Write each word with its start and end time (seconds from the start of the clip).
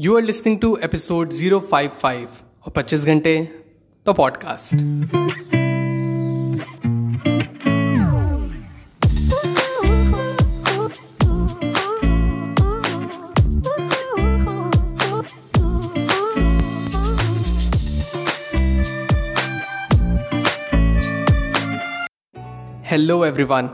You 0.00 0.16
are 0.16 0.22
listening 0.22 0.58
to 0.60 0.76
episode 0.76 1.30
055 1.32 2.26
और 2.66 2.72
25 2.78 3.04
घंटे 3.04 3.48
तो 4.06 4.12
podcast 4.12 4.74
hello 22.90 23.24
everyone 23.24 23.70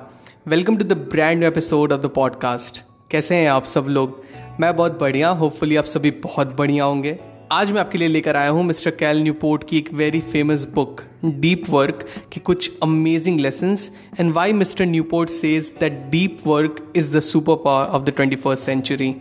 welcome 0.47 0.77
to 0.77 0.85
the 0.85 0.93
brand 0.93 1.39
new 1.39 1.49
episode 1.49 1.93
of 1.93 2.01
the 2.01 2.07
podcast 2.07 2.83
कैसे 3.11 3.37
हैं 3.37 3.49
आप 3.49 3.65
सब 3.65 3.87
लोग? 3.89 4.23
मैं 4.63 4.77
बहुत 4.77 4.99
बढ़िया 5.01 5.29
होपफुली 5.29 5.77
आप 5.77 5.85
सभी 5.85 6.11
बहुत 6.11 6.55
बढ़िया 6.57 6.85
होंगे। 6.85 7.19
आज 7.53 7.71
मैं 7.73 7.81
आपके 7.81 7.99
लिए 7.99 8.09
लेकर 8.09 8.37
आया 8.37 8.51
हूँ 8.51 8.63
मिस्टर 8.65 8.91
कैल 8.91 9.23
न्यूपोर्ट 9.23 9.65
की 9.69 9.79
एक 9.79 9.93
very 9.93 10.21
famous 10.21 10.67
book 10.75 11.01
deep 11.25 11.65
work 11.71 12.07
की 12.33 12.41
कुछ 12.41 12.71
amazing 12.83 13.41
lesson 13.41 13.77
and 14.21 14.33
why 14.33 14.53
mister 14.53 14.87
Newport 14.87 15.31
says 15.31 15.73
that 15.81 16.01
deep 16.11 16.39
work 16.47 16.93
is 16.97 17.17
the 17.17 17.21
super 17.21 17.55
power 17.55 17.87
of 17.87 18.03
the 18.03 18.11
twenty 18.11 18.37
first 18.37 18.65
century 18.65 19.15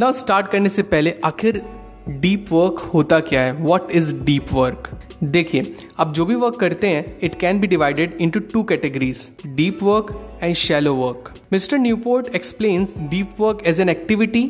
now 0.00 0.12
start 0.12 0.48
करने 0.48 0.68
से 0.68 0.82
पहले, 0.82 1.14
आखिर 1.24 1.62
डीप 2.08 2.46
वर्क 2.52 2.78
होता 2.94 3.20
क्या 3.20 3.40
है? 3.40 3.52
वॉट 3.52 3.90
इज़ 3.90 4.14
डीप 4.24 4.52
वर्क 4.52 4.90
देखिए, 5.24 5.74
आप 5.98 6.14
जो 6.14 6.26
भी 6.26 6.34
वर्क 6.34 6.54
करते 6.54 6.88
हैं 6.88 7.18
it 7.22 7.34
can 7.34 7.60
be 7.60 7.66
divided 7.66 8.16
into 8.20 8.40
two 8.40 8.62
categories 8.62 9.30
deep 9.46 9.82
work 9.82 10.38
and 10.42 10.54
shallow 10.54 10.94
work 10.94 11.34
mister 11.52 11.78
Newport 11.78 12.26
explains 12.34 12.88
deep 13.10 13.40
work 13.40 13.62
as 13.66 13.78
an 13.80 13.88
activity, 13.88 14.42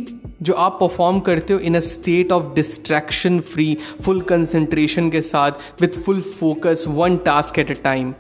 जो 0.43 0.55
आप 0.55 0.77
परफॉर्म 0.81 1.21
करते 1.21 1.53
हो 1.53 1.59
in 1.59 1.75
a 1.77 1.81
state 1.81 2.33
of 2.33 2.53
distraction 2.55 3.39
free 3.53 3.77
full 4.05 4.21
concentration 4.31 5.09
के 5.11 5.23
साथ 5.23 5.81
with 5.81 5.99
full 6.05 6.21
focus 6.23 6.85
one 6.89 7.17
task 7.27 7.59
at 7.59 7.71
a 7.71 7.75
time 7.85 8.13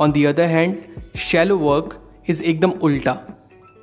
on 0.00 0.12
the 0.12 0.24
other 0.24 0.48
hand 0.50 0.76
shallow 1.18 1.58
work 1.58 1.98
is 2.28 2.42
एकदम 2.44 2.70
उल्टा. 2.82 3.12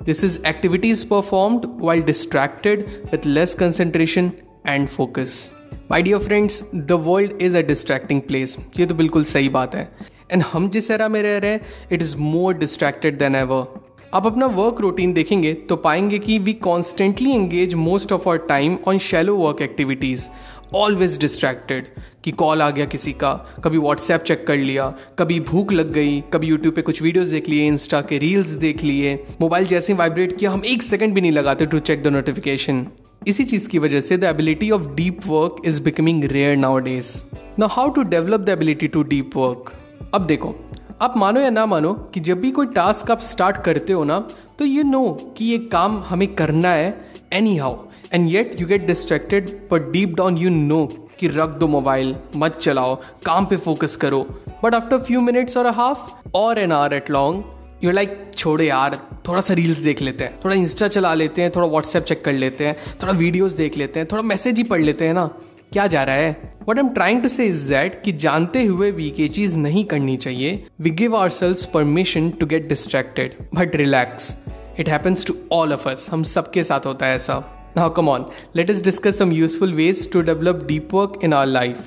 This 0.00 0.22
is 0.24 0.38
activities 0.46 1.06
performed 1.10 1.66
while 1.84 2.02
distracted 2.02 2.84
with 3.12 3.26
less 3.26 3.54
concentration 3.54 4.30
and 4.66 4.88
focus 4.88 5.50
my 5.90 6.02
dear 6.02 6.18
friends 6.18 6.62
the 6.74 7.00
world 7.06 7.42
is 7.42 7.56
a 7.56 7.62
distracting 7.62 8.20
place 8.28 8.56
ये 8.78 8.86
तो 8.86 8.94
बिल्कुल 8.94 9.24
सही 9.24 9.48
बात 9.56 9.74
है. 9.74 9.88
And 10.32 10.42
हम 10.52 10.68
जिस 10.68 10.90
एरा 10.90 11.08
में 11.08 11.22
रह 11.22 11.38
रहे 11.38 11.50
हैं 11.50 11.88
it 11.92 12.02
is 12.02 12.16
more 12.18 12.54
distracted 12.58 13.18
than 13.18 13.34
ever 13.34 13.82
आप 14.14 14.26
अपना 14.26 14.46
वर्क 14.46 14.80
रूटीन 14.80 15.12
देखेंगे 15.12 15.52
तो 15.68 15.76
पाएँगे 15.76 16.18
कि 16.18 16.38
we 16.38 16.52
constantly 16.64 17.30
engage 17.30 17.72
most 17.74 18.12
of 18.12 18.28
our 18.28 18.38
time 18.48 18.76
on 18.88 18.98
shallow 18.98 19.34
work 19.36 19.62
activities 19.62 20.26
always 20.74 21.18
distracted 21.20 21.86
कि 22.24 22.30
कॉल 22.32 22.62
आ 22.62 22.68
गया 22.70 22.84
किसी 22.86 23.12
का, 23.12 23.32
कभी 23.64 23.78
व्हाट्सएप 23.78 24.22
चेक 24.22 24.46
कर 24.46 24.56
लिया, 24.56 24.86
कभी 25.18 25.38
भूख 25.40 25.72
लग 25.72 25.92
गई, 25.92 26.20
कभी 26.32 26.46
यूट्यूब 26.46 26.74
पे 26.74 26.82
कुछ 26.82 27.00
वीडियोस 27.02 27.26
देख 27.28 27.48
लिए 27.48 27.66
इंस्टा 27.66 28.00
के 28.00 28.18
रील्स 28.18 28.50
देख 28.60 28.84
लिए। 28.84 29.14
मोबाइल 29.40 29.66
जैसे 29.66 29.94
वाइब्रेट 29.94 30.36
किया, 30.38 30.50
हम 30.50 30.62
एक 30.64 30.82
सेकंड 30.82 31.14
भी 31.14 31.20
नहीं 31.20 31.32
लगाते 31.32 31.66
टू 31.66 31.78
चेक 31.80 32.02
द 32.02 32.12
नोटिफिकेशन 32.12 32.86
इसी 33.26 33.44
चीज़ 33.44 33.68
की 33.68 33.78
वजह 33.78 34.00
से 34.00 34.16
the 34.16 34.24
ability 34.24 34.70
of 34.70 34.86
deep 34.94 35.26
work 35.26 35.62
is 35.66 35.82
becoming 35.82 36.24
rare 36.32 36.56
nowadays 36.80 37.16
now 37.58 37.68
how 37.70 37.90
to 37.90 38.02
develop 38.14 38.40
the 38.40 38.48
ability 38.48 38.88
to 38.88 39.02
deep 39.04 39.36
work 39.36 39.72
अब 40.14 40.26
देखो 40.26 40.56
आप 41.02 41.16
मानो 41.16 41.40
या 41.40 41.50
ना 41.50 41.64
मानो 41.66 41.92
कि 42.14 42.20
जब 42.20 42.40
भी 42.40 42.50
कोई 42.50 42.66
टास्क 42.66 43.10
आप 43.10 43.20
स्टार्ट 43.20 43.56
करते 43.56 43.92
हो 43.92 44.04
ना 44.04 44.18
तो 44.58 44.64
ये 44.64 44.82
नो 44.82 45.04
कि 45.38 45.44
ये 45.44 45.58
काम 45.72 46.02
हमें 46.08 46.34
करना 46.34 46.70
है 46.70 46.88
anyhow 47.56 47.76
and 48.12 48.28
yet 48.30 48.60
you 48.60 48.66
get 48.66 48.86
distracted 48.86 49.50
but 49.72 49.90
deep 49.92 50.14
down 50.14 50.36
you 50.38 50.50
know 50.50 50.84
कि 51.20 51.28
रख 51.28 51.48
दो 51.58 51.66
मोबाइल 51.68 52.14
मत 52.36 52.56
चलाओ, 52.56 52.94
काम 53.26 53.46
पे 53.46 53.56
फोकस 53.56 53.96
करो. 53.96 54.20
बट 54.64 54.74
आफ्टर 54.74 54.98
फ्यू 54.98 55.20
मिनट्स 55.20 55.56
और 55.56 55.66
हाफ़ 55.66 56.30
और 56.34 56.58
an 56.58 56.72
hour 56.72 56.94
at 56.94 57.10
long 57.10 57.84
you 57.84 57.90
like 57.90 58.30
छोड़े 58.36 58.66
यार, 58.66 58.98
थोड़ा 59.28 59.40
सा 59.40 59.54
रील्स 59.54 59.78
देख 59.78 60.02
लेते 60.02 60.24
हैं, 60.24 60.38
थोड़ा 60.44 60.54
इंस्टा 60.56 60.88
चला 60.88 61.14
लेते 61.14 61.42
हैं, 61.42 61.50
थोड़ा 61.56 61.66
व्हाट्सएप 61.68 62.04
चेक 62.04 62.24
कर 62.24 62.32
लेते 62.32 62.66
हैं, 62.66 62.76
थोड़ा 63.02 63.12
वीडियोस 63.12 63.52
देख 63.52 63.76
लेते 63.78 64.00
हैं, 64.00 64.08
थोड़ा 64.12 64.22
मैसेज 64.22 64.56
ही 64.56 64.64
पढ़ 64.64 64.80
लेते 64.80 65.06
हैं 65.06 65.14
ना. 65.14 65.28
क्या 65.72 65.86
जा 65.86 66.02
रहा 66.04 66.16
है? 66.16 66.54
What 66.68 66.78
am 66.78 66.88
trying 66.88 67.22
to 67.22 67.28
say 67.28 67.46
is 67.46 67.68
that 67.68 68.02
कि 68.02 68.12
जानते 68.12 68.64
हुए 68.64 68.92
भी 68.92 69.14
ये 69.18 69.28
चीज़ 69.28 69.56
नहीं 69.58 69.84
करनी 69.84 70.16
चाहिए। 70.16 70.66
We 70.80 70.90
give 70.90 71.16
our 71.16 71.28
selves 71.28 71.66
permission 71.66 72.30
to 72.30 72.46
get 72.46 72.68
distracted 72.68 73.36
but 73.54 73.76
relax 73.76 74.36
it 74.80 74.88
happens 74.88 75.26
to 75.26 75.34
all 75.52 75.72
of 75.72 75.88
us 75.88 76.08
हम 76.12 76.22
सबके 76.22 76.64
साथ 76.64 76.86
होता 76.86 77.06
है 77.06 77.16
ऐसा। 77.16 77.42
Now, 77.76 77.86
come 77.90 78.08
on, 78.08 78.24
let 78.56 78.68
us 78.70 78.80
discuss 78.86 79.16
some 79.20 79.30
useful 79.36 79.72
ways 79.78 80.00
to 80.10 80.20
develop 80.26 80.58
deep 80.66 80.92
work 80.92 81.14
in 81.24 81.32
our 81.32 81.48
life. 81.54 81.80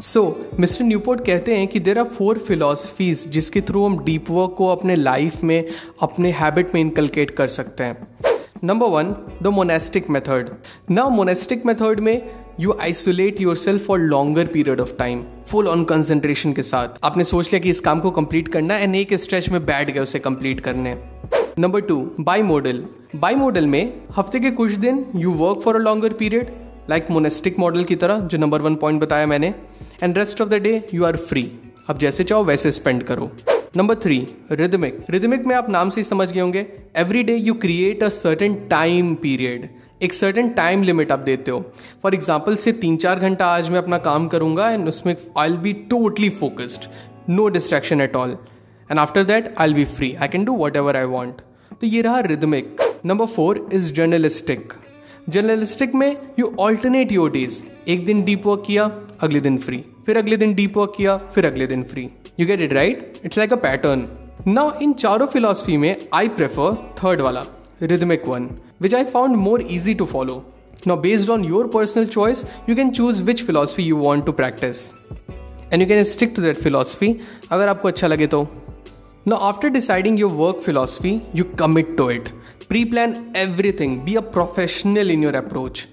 So 0.00 0.50
mister 0.60 0.84
Newport 0.84 1.24
कहते 1.26 1.56
हैं 1.56 1.68
कि 1.68 1.80
there 1.80 1.98
are 1.98 2.04
four 2.04 2.38
philosophies 2.38 3.26
जिसके 3.28 3.60
थ्रू 3.60 3.84
हम 3.86 4.04
डीप 4.04 4.30
वर्क 4.30 4.54
को 4.58 4.68
अपने 4.68 4.94
लाइफ 4.94 5.42
में 5.42 5.64
अपने 6.02 6.30
हैबिट 6.30 6.74
में 6.74 6.80
इनकलकेट 6.80 7.30
कर 7.30 7.48
सकते 7.48 7.84
हैं। 7.84 8.08
Number 8.64 8.86
one 8.86 9.14
the 9.42 9.46
monastic 9.46 10.10
method 10.10 10.50
ना 10.90 11.08
मोनेस्टिक 11.08 11.66
मेथड 11.66 12.00
में 12.00 12.30
you 12.60 12.72
isolate 12.82 13.40
yourself 13.56 13.86
for 13.86 14.00
longer 14.00 14.46
period 14.46 14.80
of 14.80 14.92
time 14.98 15.22
full 15.46 15.68
on 15.68 15.84
concentration 15.84 16.52
के 16.52 16.62
साथ। 16.62 16.98
आपने 17.04 17.24
सोच 17.24 17.46
लिया 17.46 17.58
कि 17.58 17.70
इस 17.70 17.78
काम 17.80 18.00
को 18.00 18.10
कंप्लीट 18.10 18.48
करना 18.48 18.76
एंड 18.76 18.94
एक 18.94 19.14
स्ट्रेच 19.14 19.48
में 19.48 19.64
बैठ 19.66 19.90
गए 19.90 20.00
उसे 20.00 20.18
कंप्लीट 20.18 20.60
करने। 20.60 20.94
Number 21.58 21.80
two 21.80 21.96
by 22.20 22.42
model 22.42 22.84
by 23.16 23.34
model 23.34 23.66
में 23.66 23.92
हफ़्ते 24.16 24.40
के 24.40 24.50
कुछ 24.50 24.72
दिन 24.74 25.04
you 25.16 25.30
work 25.32 25.60
for 25.60 25.76
a 25.76 25.78
longer 25.78 26.12
period 26.12 26.50
like 26.90 27.10
monastic 27.10 27.58
model 27.58 27.84
की 27.84 27.96
तरह, 27.96 28.18
जो 28.18 28.38
नंबर 28.38 28.62
वन 28.62 28.74
पॉइंट 28.76 29.00
बताया 29.02 29.26
मैंने। 29.26 29.54
And 30.02 30.18
rest 30.18 30.40
of 30.40 30.48
the 30.48 30.62
day 30.62 30.82
you 30.94 31.04
are 31.04 31.16
free 31.16 31.50
अब 31.88 31.98
जैसे 31.98 32.24
चाहो 32.24 32.44
वैसे 32.44 32.72
स्पेंड 32.72 33.02
करो। 33.02 33.30
नंबर 33.76 33.94
थ्री 33.94 34.26
रिदमिक 34.52 35.04
रिदमिक 35.10 35.46
में 35.46 35.56
आप 35.56 35.70
नाम 35.70 35.90
से 35.90 36.00
ही 36.00 36.04
समझ 36.04 36.32
गए 36.32 36.40
होंगे। 36.40 36.66
Every 36.96 37.22
day 37.22 37.36
you 37.36 37.54
create 37.56 38.02
a 38.02 38.08
certain 38.14 38.54
time 38.70 39.14
period 39.14 39.68
एक 40.02 40.14
सर्टन 40.14 40.48
टाइम 40.48 40.82
लिमिट 40.82 41.10
आप 41.12 41.18
देते 41.18 41.50
हो। 41.50 41.60
फॉर 42.02 42.14
एग्ज़ाम्पल 42.14 42.56
से 42.56 42.72
तीन 42.72 42.96
चार 42.96 43.18
घंटा 43.18 43.46
आज 43.46 43.68
मैं 43.70 43.78
अपना 43.78 43.98
काम 43.98 44.28
करूँगा 44.28 44.70
एंड 44.70 44.88
उसमें 44.88 45.16
I 45.38 45.50
be 45.62 45.72
totally 45.90 46.28
focused 46.28 46.84
no 47.30 47.48
distraction 47.48 48.00
at 48.00 48.16
all 48.16 48.36
and 48.90 48.98
after 48.98 49.24
that 49.24 49.54
I 49.58 49.74
be 49.74 49.84
free 49.84 50.14
I 50.14 50.28
can 50.28 50.44
do 50.44 50.56
whatever 50.76 50.96
I 50.96 51.04
want 51.04 51.40
तो 51.80 51.86
ये 51.86 52.02
रहा 52.02 52.20
rhythmic 52.20 52.76
number 53.06 53.26
four 53.26 53.68
is 53.72 53.92
journalistic 53.92 54.72
journalistic 55.28 55.94
में 55.94 56.16
यू 56.38 56.54
ऑल्टरनेट 56.60 57.12
योर 57.12 57.30
डेज़ 57.30 57.62
एक 57.88 58.04
दिन 58.06 58.22
deep 58.22 58.46
work 58.46 58.64
किया 58.66 58.90
अगले 59.20 59.40
दिन 59.40 59.58
free 59.58 59.84
फिर 60.06 60.18
अगले 60.18 60.36
दिन 60.36 60.54
डीप 60.54 60.76
वर्क 60.76 60.94
किया 60.96 61.16
फिर 61.34 61.46
अगले 61.46 61.66
दिन 61.66 61.82
free 61.82 62.08
you 62.40 62.46
get 62.46 62.60
it 62.60 62.72
right 62.72 63.20
it's 63.24 63.38
like 63.38 63.52
a 63.52 63.56
pattern 63.56 64.08
now 64.46 64.78
इन 64.82 64.92
चारों 64.92 65.26
फिलोसफी 65.26 65.76
में 65.76 65.94
आई 66.14 66.28
प्रेफर 66.28 66.74
थर्ड 67.04 67.20
वाला 67.20 67.44
rhythmic 67.82 68.22
one, 68.22 68.69
which 68.79 68.93
I 68.93 69.03
found 69.03 69.37
more 69.37 69.61
easy 69.61 69.95
to 69.95 70.05
follow. 70.05 70.45
Now, 70.85 70.95
based 70.95 71.29
on 71.29 71.43
your 71.43 71.67
personal 71.67 72.07
choice, 72.07 72.45
you 72.67 72.75
can 72.75 72.93
choose 72.93 73.23
which 73.23 73.41
philosophy 73.41 73.83
you 73.83 73.97
want 73.97 74.25
to 74.27 74.33
practice. 74.33 74.93
And 75.71 75.81
you 75.81 75.87
can 75.87 76.05
stick 76.05 76.35
to 76.35 76.41
that 76.41 76.57
philosophy 76.57 77.13
अगर 77.51 77.67
आपको 77.67 77.87
अच्छा 77.87 78.07
लगे 78.07 78.27
तो 78.27 78.47
Now, 79.27 79.37
after 79.41 79.69
deciding 79.71 80.17
your 80.17 80.29
work 80.29 80.61
philosophy, 80.61 81.13
you 81.33 81.45
commit 81.45 81.97
to 81.97 82.09
it. 82.09 82.31
Pre 82.69 82.85
plan 82.85 83.31
everything, 83.33 84.05
be 84.05 84.15
a 84.17 84.21
professional 84.21 85.09
in 85.09 85.23
your 85.23 85.35
approach. 85.35 85.87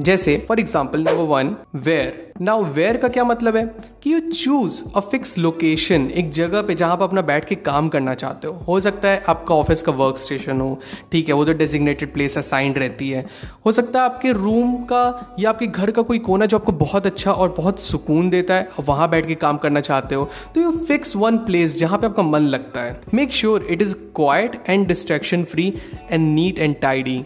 जैसे 0.00 0.36
for 0.48 0.60
example 0.60 1.00
number 1.00 1.24
one 1.28 1.54
where 1.76 2.32
now 2.40 2.62
where 2.64 2.96
का 2.96 3.08
क्या 3.08 3.24
मतलब 3.24 3.56
है? 3.56 3.64
कि 4.02 4.12
you 4.12 4.20
choose 4.20 4.82
a 4.96 5.00
fix 5.00 5.36
location 5.38 6.10
एक 6.10 6.30
जगह 6.32 6.62
पे 6.62 6.74
जहाँ 6.74 6.92
आप 6.92 7.02
अपना 7.02 7.22
बैठ 7.22 7.44
के 7.44 7.54
काम 7.56 7.88
करना 7.88 8.14
चाहते 8.14 8.48
हो। 8.48 8.52
हो 8.68 8.78
सकता 8.80 9.08
है 9.08 9.22
आपका 9.28 9.54
ऑफ़िस 9.54 9.82
का 9.82 9.92
वर्क 9.92 10.18
स्टेशन 10.18 10.60
हो, 10.60 10.80
ठीक 11.12 11.28
है, 11.28 11.34
वो 11.34 11.44
तो 11.44 11.52
डेजिग्नेटेड 11.52 12.12
प्लेस 12.12 12.38
असाइंड 12.38 12.78
रहती 12.78 13.08
है। 13.10 13.24
हो 13.66 13.72
सकता 13.72 13.98
है 13.98 14.04
आपके 14.04 14.32
रूम 14.32 14.76
का 14.84 15.34
या 15.38 15.50
आपके 15.50 15.66
घर 15.66 15.90
का 15.90 16.02
कोई 16.02 16.18
कोना 16.20 16.46
जो 16.46 16.58
आपको 16.58 16.72
बहुत 16.74 17.06
अच्छा 17.06 17.32
और 17.32 17.54
बहुत 17.58 17.80
सुकून 17.80 18.30
देता 18.30 18.54
है 18.54 18.68
वहाँ 18.80 19.08
बैठ 19.10 19.26
के 19.26 19.34
काम 19.36 19.56
करना 19.56 19.80
चाहते 19.80 20.14
हो 20.14 20.28
तो 20.54 20.60
यू 20.60 20.70
फिक्स 20.86 21.14
वन 21.16 21.38
प्लेस 21.40 21.76
जहाँ 21.78 21.98
पे 21.98 22.06
आपका 22.06 22.22
मन 22.22 22.46
लगता 22.46 22.80
है। 22.80 23.00
Make 23.14 23.32
sure 23.32 23.66
it 23.70 23.82
is 23.82 23.94
quiet 24.16 24.62
and 24.68 24.86
distraction 24.88 25.44
free 25.44 25.72
and 26.10 26.34
neat 26.34 26.58
and 26.58 26.76
tidy 26.82 27.18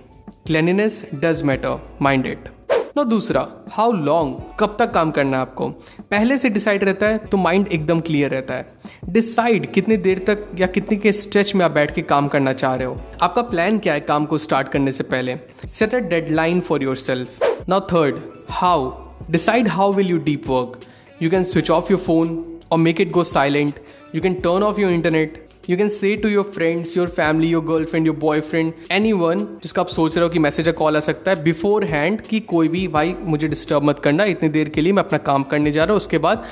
cleanliness 0.46 1.04
does 1.14 1.43
matter 1.43 1.78
mind 2.02 2.26
it 2.26 2.49
ना 2.96 3.02
दूसरा 3.02 3.46
हाउ 3.73 3.93
लॉन्ग 3.93 4.37
कब 4.61 4.76
तक 4.79 4.91
काम 4.93 5.11
करना 5.11 5.37
है 5.37 5.41
आपको? 5.43 5.69
पहले 6.11 6.37
से 6.38 6.49
डिसाइड 6.49 6.85
रहता 6.85 7.06
है 7.06 7.19
तो 7.19 7.37
माइंड 7.37 7.69
एकदम 7.69 8.00
क्लियर 8.00 8.31
रहता 8.31 8.55
है। 8.55 8.67
डिसाइड 9.11 9.70
कितनी 9.73 9.96
देर 9.96 10.19
तक 10.19 10.46
या 10.58 10.67
कितने 10.67 10.99
के 10.99 11.12
स्ट्रेच 11.12 11.55
में 11.55 11.64
आप 11.64 11.70
बैठ 11.70 11.94
के 11.94 12.02
काम 12.02 12.29
करना 12.29 12.52
चाह 12.52 12.75
रहे 12.75 12.87
हो। 12.87 13.00
आपका 13.23 13.43
प्लान 13.43 13.79
क्या 13.79 13.94
है 13.94 14.00
काम 14.00 14.26
को 14.26 14.38
स्टार्ट 14.38 14.69
करने 14.69 14.93
से 14.93 15.05
पहले? 15.05 15.37
Set 15.69 15.94
a 15.94 15.99
deadline 15.99 16.61
for 16.61 16.82
yourself 16.96 17.67
now 17.69 17.81
third 17.93 18.20
how 18.50 18.91
decide 19.31 19.69
how 19.69 19.93
will 19.93 20.11
you 20.11 20.19
deep 20.25 20.49
work 20.49 20.81
you 21.23 21.31
can 21.31 21.44
switch 21.44 21.70
off 21.70 21.93
your 21.93 22.00
phone 22.00 22.61
और 22.73 22.79
make 22.79 23.00
it 23.00 23.11
go 23.11 23.25
silent 23.25 23.79
you 24.14 24.20
can 24.20 24.35
turn 24.35 24.62
off 24.62 24.81
your 24.81 24.93
internet 24.93 25.47
you 25.69 25.76
can 25.76 25.88
say 25.88 26.14
to 26.16 26.28
your 26.28 26.50
friends 26.55 26.96
your 26.96 27.08
family 27.08 27.49
your 27.49 27.64
girlfriend 27.64 28.06
your 28.06 28.16
boyfriend 28.16 28.72
anyone 29.14 29.46
जिसका 29.62 29.82
आप 29.82 29.88
सोच 29.88 30.16
रहे 30.16 30.25
हो 30.25 30.31
कि 30.31 30.38
message 30.38 30.66
या 30.66 30.72
call 30.72 30.96
आ 30.96 31.00
सकता 31.00 31.31
है 31.31 31.43
बिफोर 31.44 31.84
हैंड 31.84 32.20
कि 32.20 32.40
कोई 32.43 32.69
भी, 32.69 32.87
भाई, 32.88 33.14
मुझे 33.22 33.49
डिस्टर्ब 33.49 33.82
मत 33.82 33.99
करना, 33.99 34.25
इतनी 34.25 34.49
देर 34.49 34.69
के 34.69 34.81
लिए 34.81 34.93
मैं 34.93 35.02
अपना 35.02 35.19
काम 35.20 35.43
करने 35.43 35.72
जा 35.72 35.84
रहा 35.84 35.93
हूँ, 35.93 35.96
उसके 35.96 36.19
बाद 36.19 36.44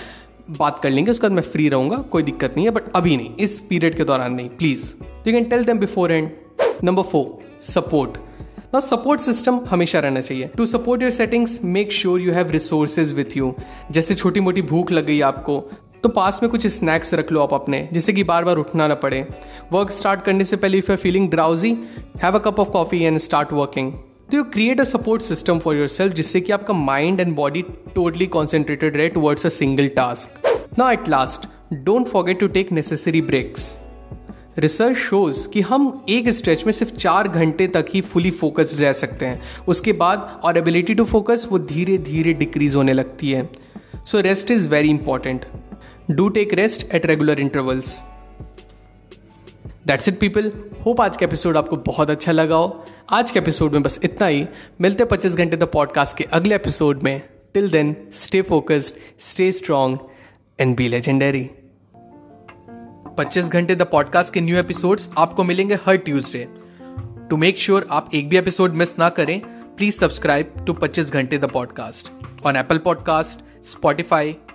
बात 0.50 0.79
कर 0.82 0.91
लेंगे, 0.91 1.11
उसके 1.11 1.26
बाद 1.26 1.32
मैं 1.32 1.43
फ्री 1.43 1.69
रहूँगा, 1.69 1.97
कोई 1.97 2.23
दिक्कत 2.23 2.56
नहीं 2.56 2.67
है 2.67 2.73
बट 2.73 2.93
अभी 2.97 3.17
नहीं, 3.17 3.35
इस 3.37 3.59
पीरियड 3.69 3.97
के 3.97 4.05
दौरान 4.05 4.35
नहीं 4.35 4.49
please 4.59 4.93
you 5.26 5.32
can 5.32 5.44
tell 5.44 5.64
them 5.64 5.79
beforehand 6.12 6.31
number 6.85 7.03
four 7.03 7.61
support 7.64 8.19
ना 8.75 8.81
सपोर्ट 8.81 9.20
सिस्टम 9.20 9.61
हमेशा 9.69 9.99
रहना 9.99 10.20
चाहिए। 10.20 10.50
To 10.56 10.67
support 10.67 11.03
your 11.03 11.11
settings 11.11 11.59
make 11.64 11.93
sure 11.93 12.20
you 12.20 12.32
have 12.32 12.50
resources 12.50 13.12
with 13.12 13.37
you 13.37 13.55
जैसे 13.91 14.14
छोटी 14.14 14.41
मोटी 14.41 14.62
भूख 14.70 14.93
लग 14.93 15.06
गई 15.06 15.20
आपको 15.20 15.59
तो 16.02 16.08
पास 16.08 16.38
में 16.43 16.50
कुछ 16.50 16.66
स्नैक्स 16.66 17.12
रख 17.14 17.31
लो 17.32 17.43
आप 17.43 17.52
अपने, 17.54 17.88
जिससे 17.93 18.12
कि 18.12 18.22
बार 18.25 18.44
बार 18.44 18.56
उठना 18.56 18.87
ना 18.88 18.94
पड़े। 18.94 19.26
वर्क 19.72 19.90
स्टार्ट 19.90 20.22
करने 20.22 20.44
से 20.44 20.56
पहले 20.56 20.78
if 20.78 20.90
you 20.90 20.96
feeling 20.96 21.28
drowsy 21.31 21.70
have 22.22 22.34
a 22.34 22.38
cup 22.38 22.58
of 22.60 22.69
coffee 22.69 23.02
and 23.02 23.19
start 23.19 23.52
working 23.52 23.93
तो 23.93 24.37
you 24.37 24.44
create 24.44 24.81
a 24.81 24.84
support 24.84 25.22
system 25.22 25.58
for 25.58 25.76
yourself 25.88 26.14
जिससे 26.14 26.40
कि 26.40 26.52
आपका 26.52 26.75
mind 26.75 27.20
and 27.20 27.34
body 27.37 27.62
totally 27.94 28.26
concentrated 28.26 28.96
रहे 28.96 29.08
टुवर्ड्स 29.08 29.46
अ 29.46 29.49
सिंगल 29.49 29.88
टास्क 29.96 30.49
ना 30.78 30.90
at 30.93 31.08
last 31.08 31.49
don't 31.84 32.08
forget 32.08 32.40
to 32.40 32.49
take 32.49 32.72
necessary 32.72 33.22
breaks 33.22 33.76
research 34.58 34.96
shows 34.99 35.49
कि 35.49 35.60
हम 35.60 36.04
एक 36.08 36.28
stretch 36.28 36.64
में 36.66 36.72
सिर्फ़ 36.72 36.94
चार 36.94 37.28
घंटे 37.28 37.66
तक 37.69 37.87
ही 37.94 38.00
फुली 38.00 38.31
फोकस्ड 38.31 38.81
रह 38.81 38.93
सकते 38.93 39.26
हैं। 39.26 39.40
उसके 39.69 39.93
बाद 39.93 40.40
और 40.44 40.58
एबिलिटी 40.58 40.94
टू 40.94 41.04
फोकस 41.04 41.46
वो 41.50 41.58
धीरे 41.58 41.99
धीरे 41.99 42.32
डिक्रीज 42.34 42.75
होने 42.76 42.93
लगती 42.93 43.31
है। 43.31 43.49
So 44.06 44.20
rest 44.20 44.50
is 44.50 44.69
very 44.69 44.90
important 44.90 45.44
do 46.10 46.28
take 46.28 46.54
rest 46.54 46.94
at 46.94 47.06
regular 47.06 47.40
intervals 47.40 48.02
that's 49.87 50.08
it 50.08 50.19
people 50.19 50.52
hope 50.87 51.00
आज 51.00 51.16
का 51.16 51.26
एपिसोड 51.26 51.56
आपको 51.56 51.76
बहुत 51.76 52.10
अच्छा 52.10 52.32
लगा 52.32 52.54
हो। 52.54 52.87
आज 53.10 53.31
के 53.31 53.38
एपिसोड 53.38 53.72
में 53.72 53.82
बस 53.82 54.00
इतना 54.04 54.26
ही। 54.26 54.46
मिलते 54.81 55.04
पच्चीस 55.04 55.34
घंटे 55.34 55.56
द 55.56 55.62
पॉडकास्ट 55.62 56.16
के 56.16 56.25
अगले 56.25 56.54
एपिसोड 56.54 57.02
में। 57.02 57.22
Till 57.54 57.70
then 57.70 57.96
stay 58.12 58.43
focused 58.43 58.94
stay 59.19 59.52
strong 59.52 59.99
and 60.60 60.76
be 60.76 60.88
legendary 60.88 61.50
25 63.19 63.49
घंटे 63.49 63.75
द 63.75 63.82
पॉडकास्ट 63.82 64.34
के 64.34 64.40
न्यू 64.40 64.56
एपिसोड्स 64.56 65.10
आपको 65.19 65.44
मिलेंगे 65.44 65.75
हर 65.75 65.96
ट्यूसडे 65.96 66.49
टू 67.31 67.37
मेक 67.37 67.58
श्योर 67.58 67.88
आप 67.90 68.10
एक 68.14 68.28
भी 68.28 68.37
एपिसोड 68.37 68.75
मिस 68.75 68.99
ना 68.99 69.08
करें 69.08 69.40
प्लीज़ 69.76 69.99
सब्सक्राइब 69.99 70.52
टू 70.66 70.72
25 70.72 71.12
घंटे 71.12 71.38
the 71.38 71.44
podcast 71.44 72.08
on 72.46 72.56
Apple 72.56 72.78
podcast 72.78 73.66
Spotify 73.66 74.37